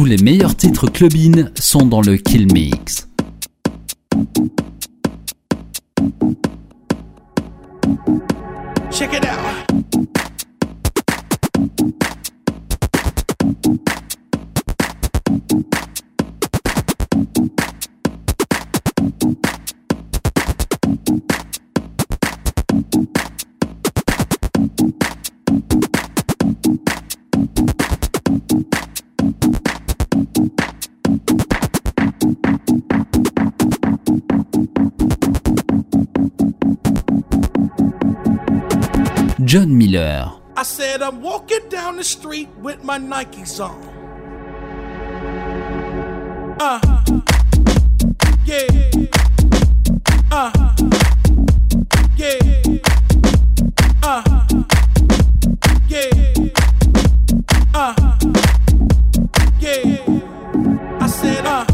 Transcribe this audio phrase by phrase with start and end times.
[0.00, 3.09] Tous les meilleurs titres club-in sont dans le Kill Mix.
[39.50, 40.30] John Miller.
[40.56, 43.82] I said I'm walking down the street with my Nikes on.
[46.60, 46.78] Uh,
[48.46, 48.68] yeah.
[50.30, 50.52] Uh,
[52.16, 52.38] yeah.
[54.04, 54.22] Uh,
[55.88, 56.10] yeah.
[57.74, 58.18] Uh,
[59.58, 61.00] yeah.
[61.00, 61.69] I said, uh.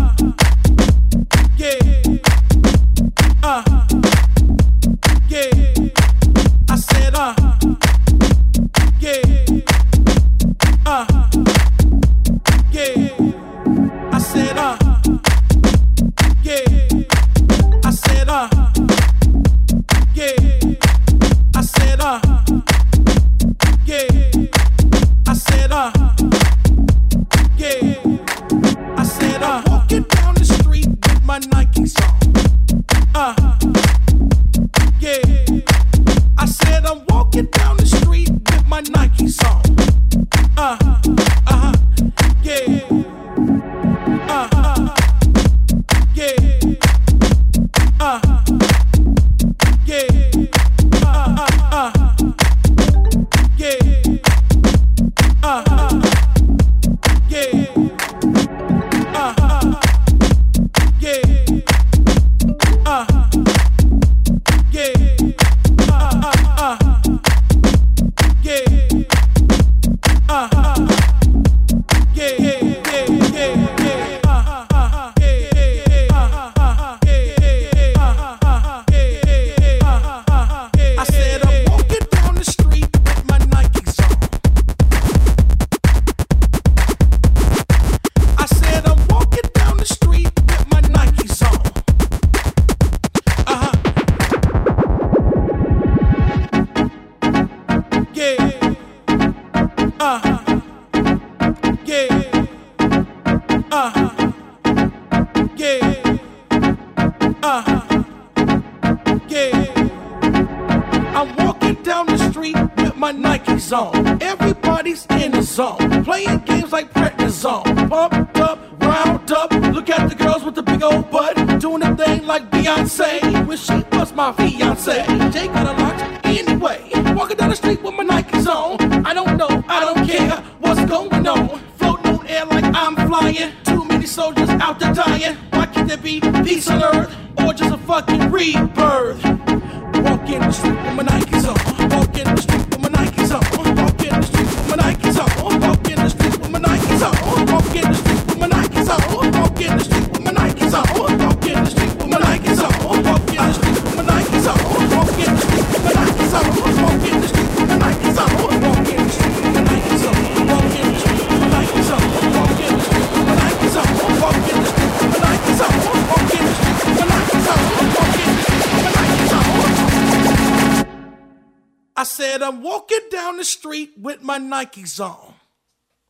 [172.37, 175.33] and I'm walking down the street with my Nikes on.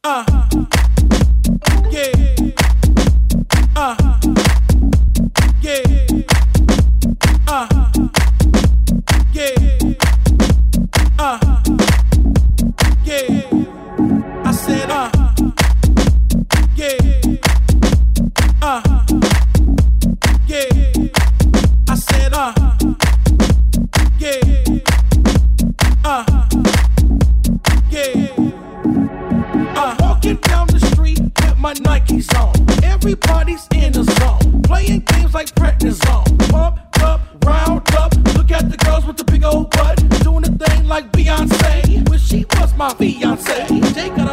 [0.03, 0.25] Uh,
[1.89, 2.11] yeah.
[3.77, 4.19] Uh,
[5.63, 5.83] yeah.
[7.47, 7.93] Uh,
[9.33, 9.79] yeah.
[11.17, 11.63] Uh,
[13.05, 14.43] yeah.
[14.45, 15.16] I said, uh.
[31.81, 32.85] got Nikes on.
[32.85, 34.63] Everybody's in the zone.
[34.63, 36.51] Playing games like prednisone.
[36.51, 38.15] Pumped up, round up.
[38.35, 39.97] Look at the girls with the big old butt.
[40.23, 42.09] Doing a thing like Beyonce.
[42.09, 43.67] Wish she was my fiance.
[43.93, 44.26] Take a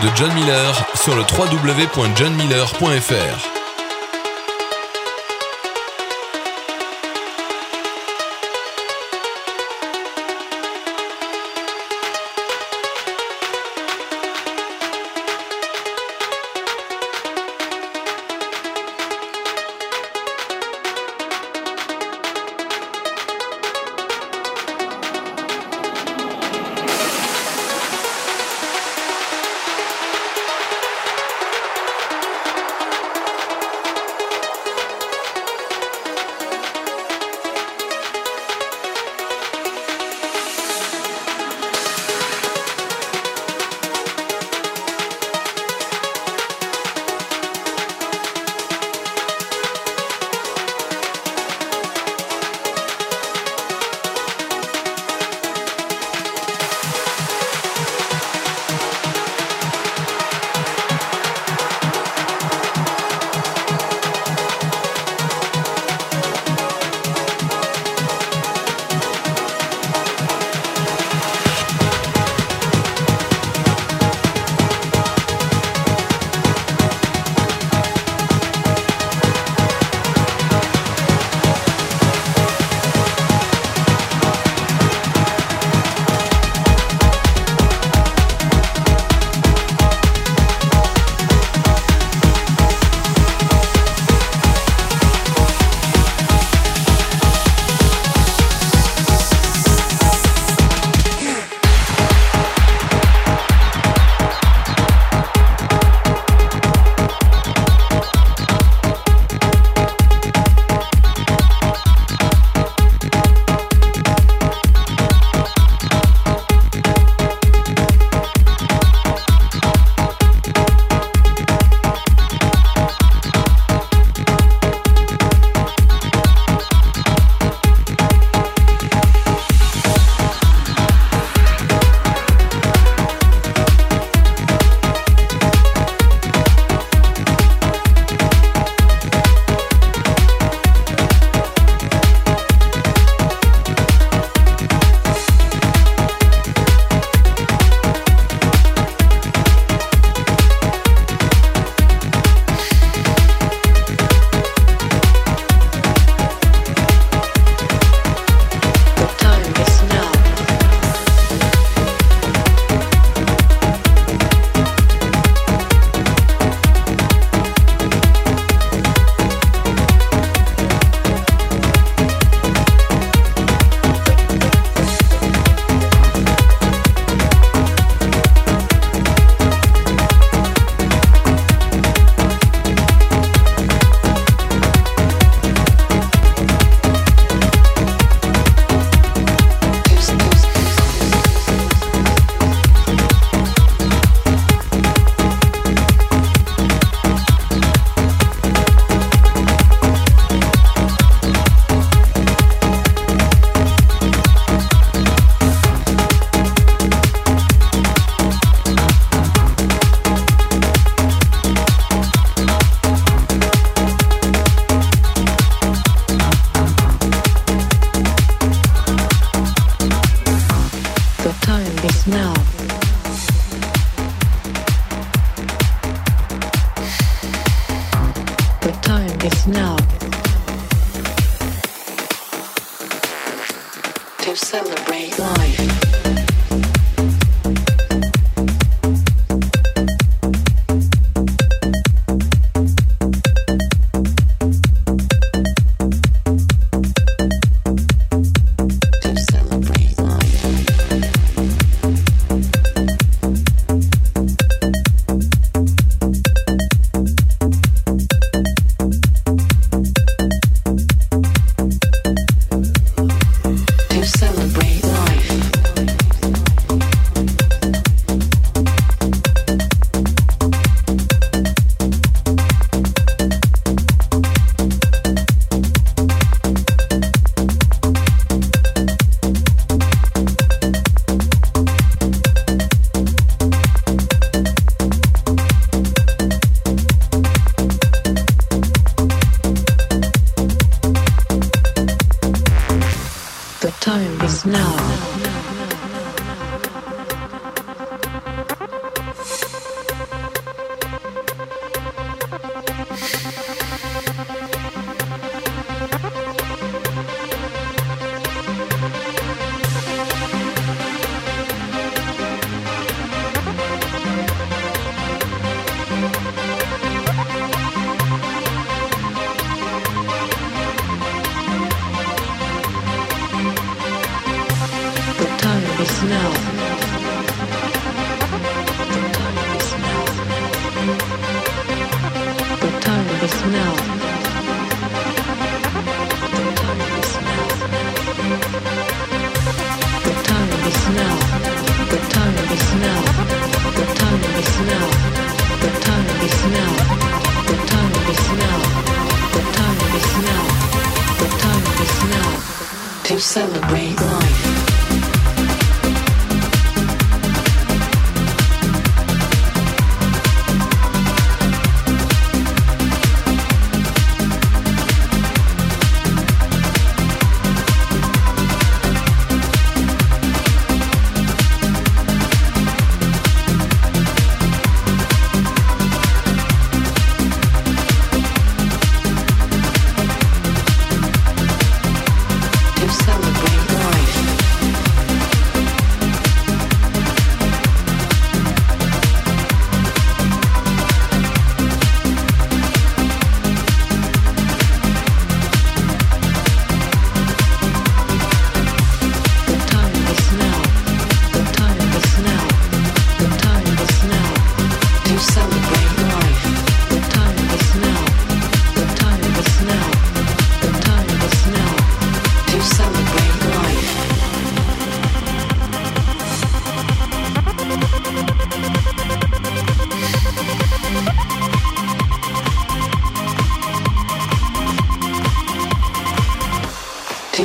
[0.00, 3.51] De John Miller sur le www.johnmiller.fr.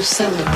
[0.08, 0.47] Summer.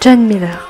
[0.00, 0.69] John Miller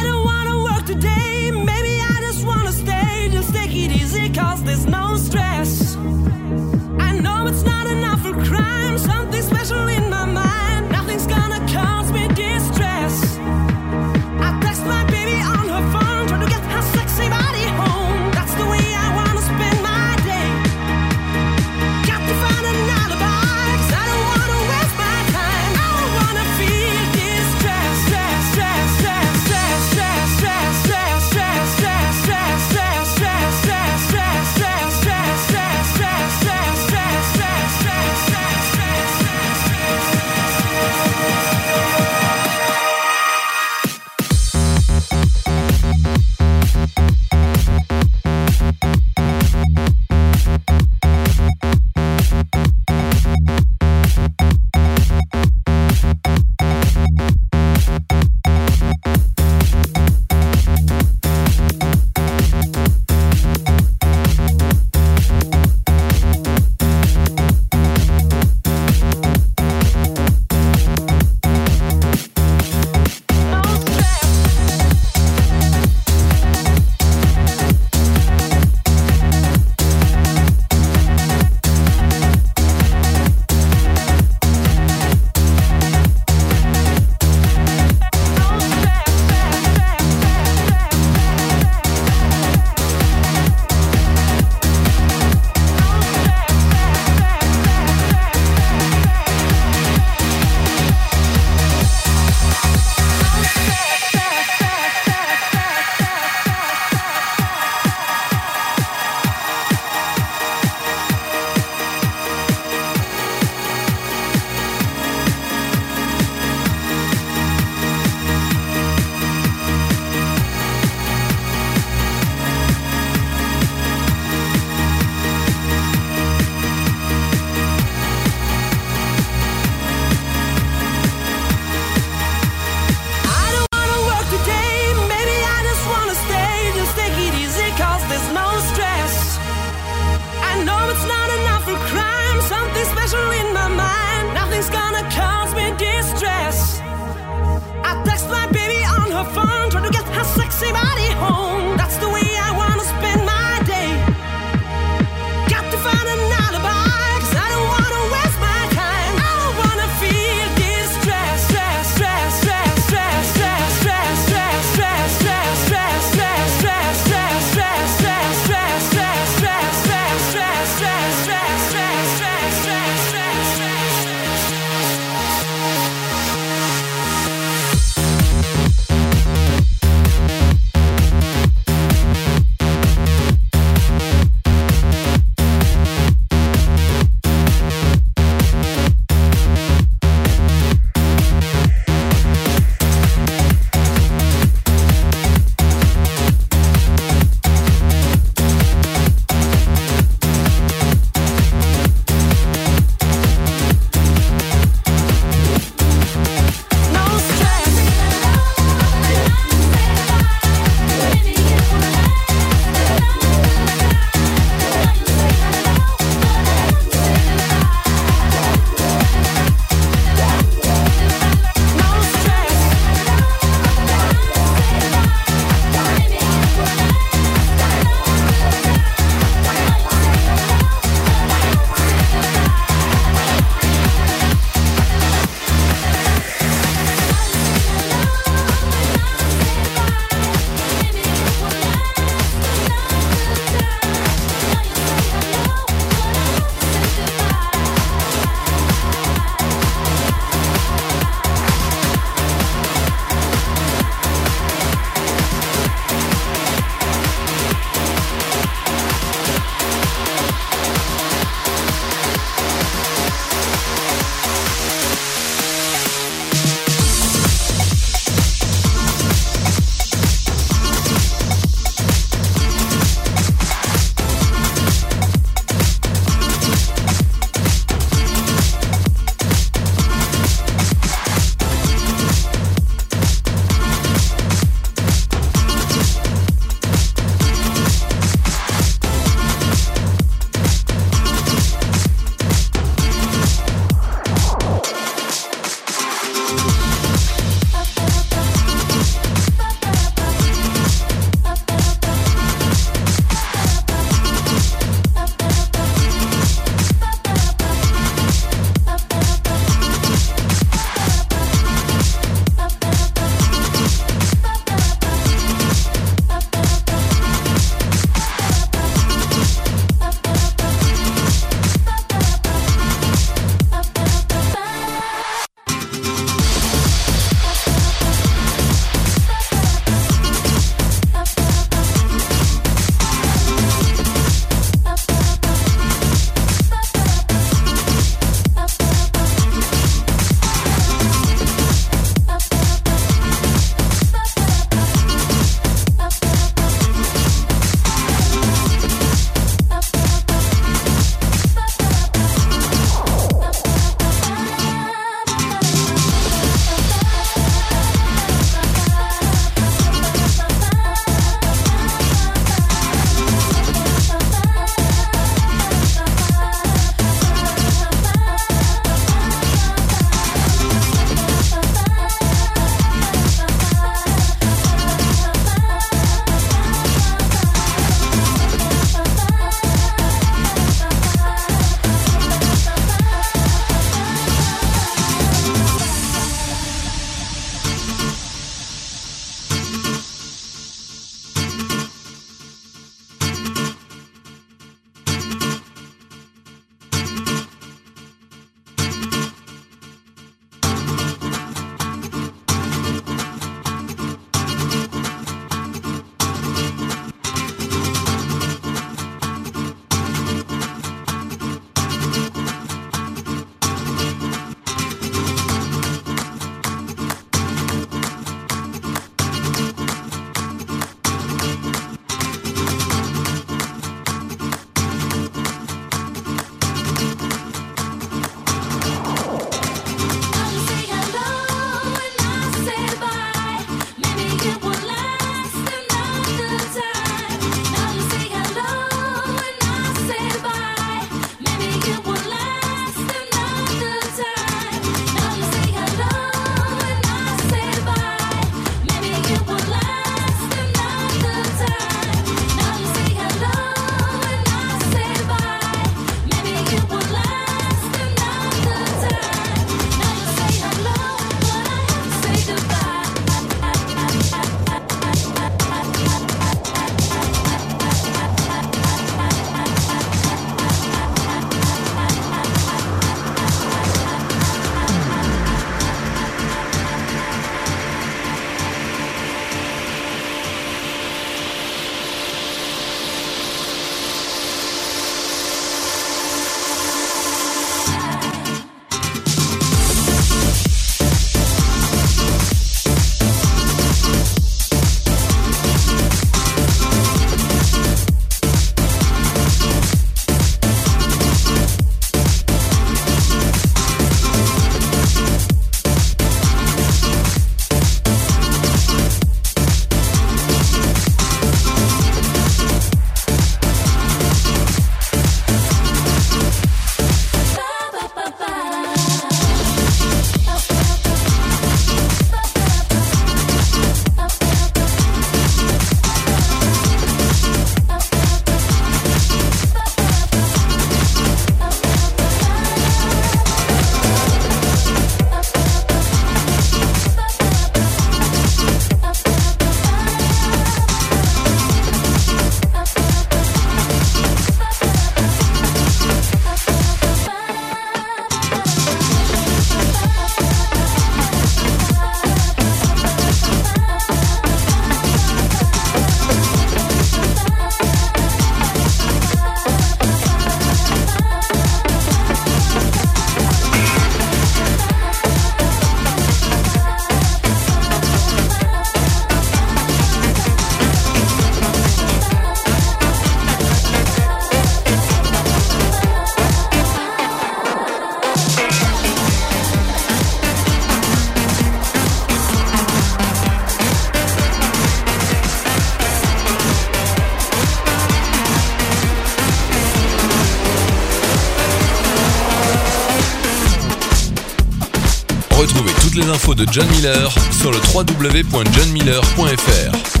[596.35, 600.00] de John Miller sur le www.johnmiller.fr.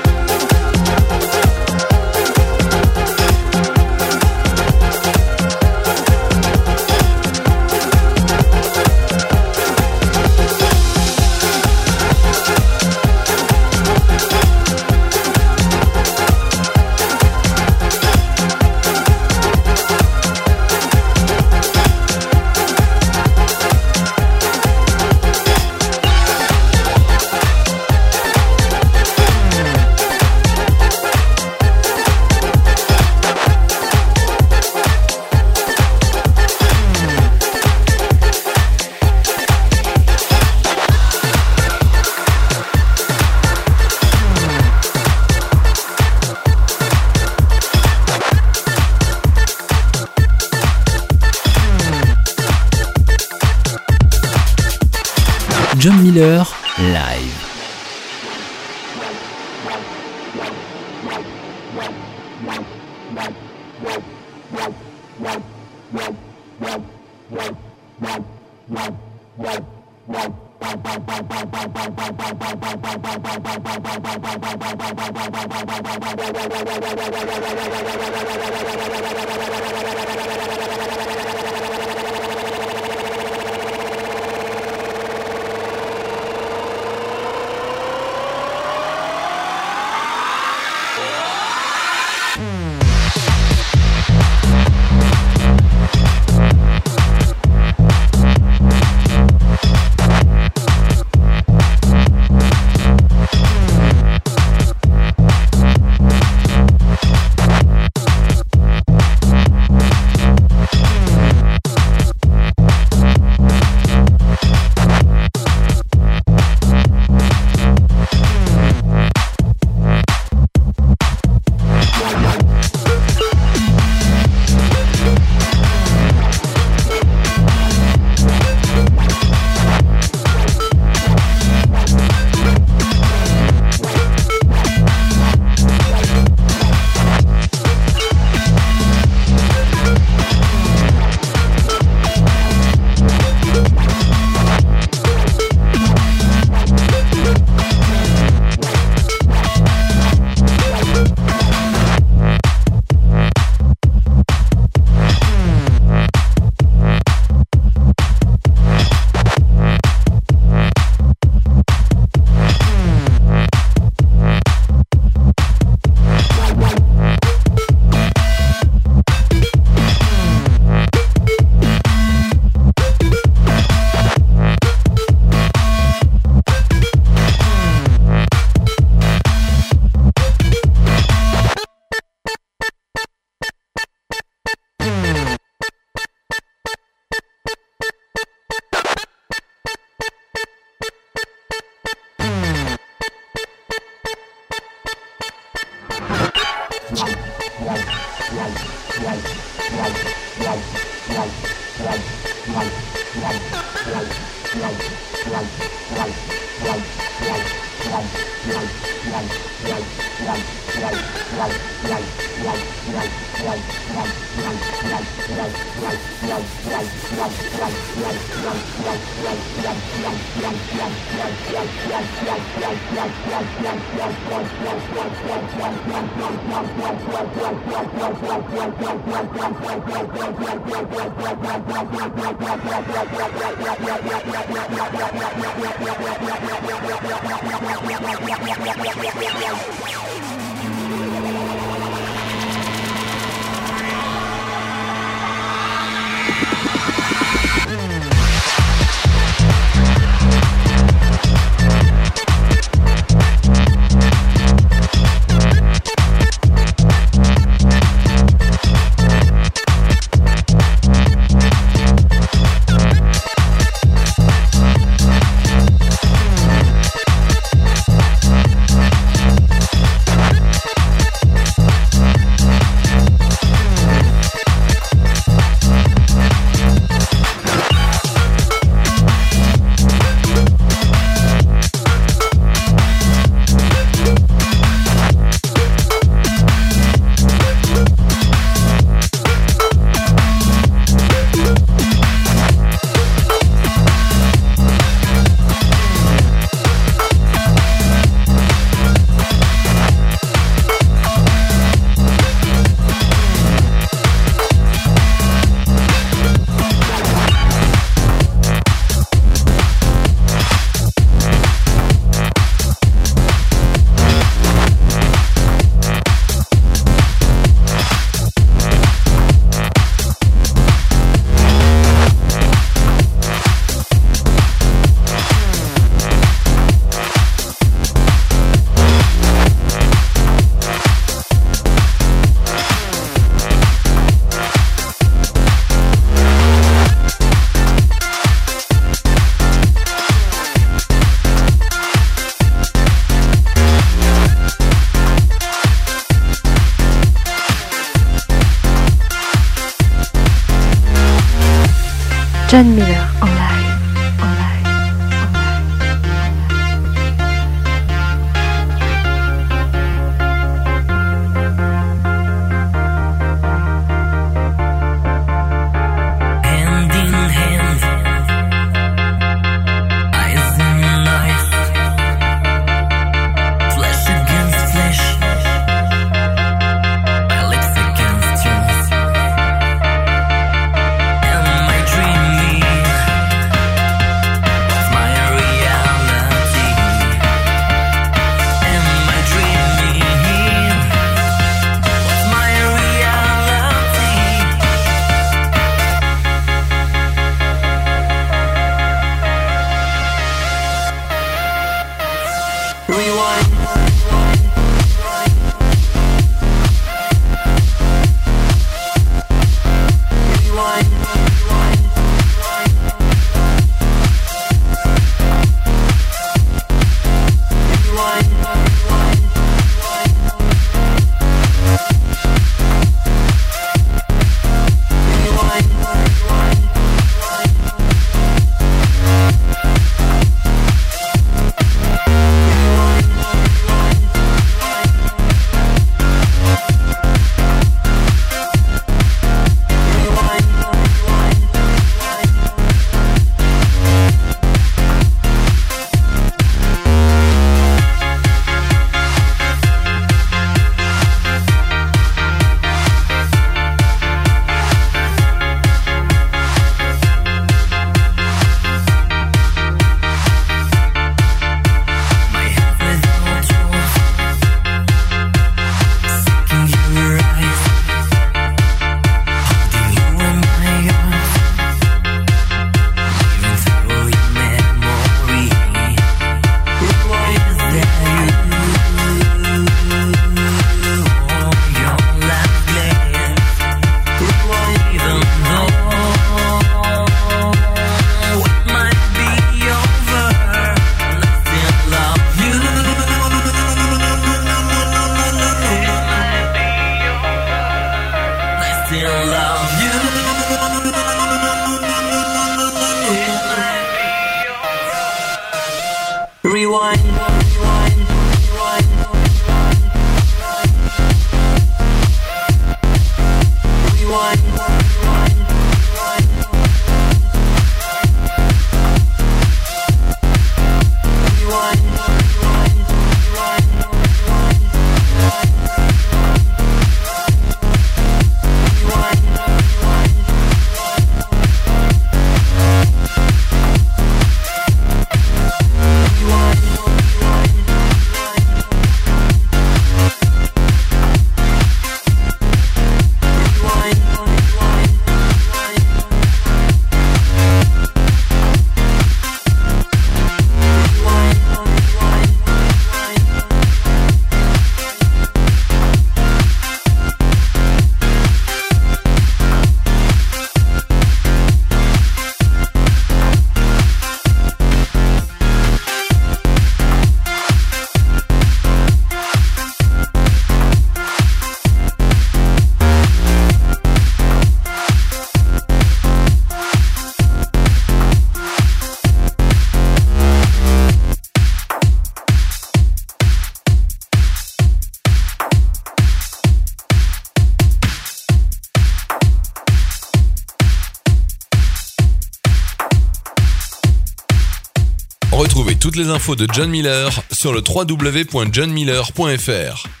[595.91, 600.00] toutes les infos de John Miller sur le www.johnmiller.fr.